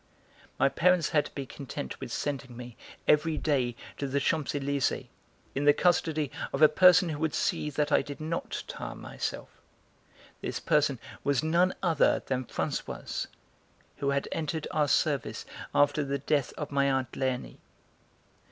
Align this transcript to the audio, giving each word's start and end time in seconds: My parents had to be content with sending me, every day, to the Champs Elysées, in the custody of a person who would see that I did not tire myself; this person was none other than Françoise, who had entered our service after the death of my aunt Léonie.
My 0.57 0.67
parents 0.67 1.09
had 1.09 1.25
to 1.25 1.35
be 1.35 1.45
content 1.45 1.99
with 1.99 2.11
sending 2.11 2.57
me, 2.57 2.75
every 3.07 3.37
day, 3.37 3.75
to 3.99 4.07
the 4.07 4.19
Champs 4.19 4.53
Elysées, 4.53 5.09
in 5.53 5.65
the 5.65 5.73
custody 5.75 6.31
of 6.51 6.63
a 6.63 6.67
person 6.69 7.09
who 7.09 7.19
would 7.19 7.35
see 7.35 7.69
that 7.69 7.91
I 7.91 8.01
did 8.01 8.19
not 8.19 8.63
tire 8.67 8.95
myself; 8.95 9.61
this 10.41 10.59
person 10.59 10.97
was 11.23 11.43
none 11.43 11.75
other 11.83 12.23
than 12.25 12.45
Françoise, 12.45 13.27
who 13.97 14.09
had 14.09 14.27
entered 14.31 14.65
our 14.71 14.87
service 14.87 15.45
after 15.75 16.03
the 16.03 16.17
death 16.17 16.51
of 16.53 16.71
my 16.71 16.89
aunt 16.89 17.11
Léonie. 17.11 17.57